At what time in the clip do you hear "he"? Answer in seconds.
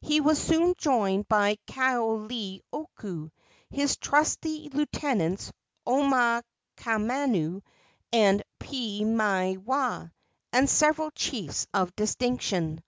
0.00-0.20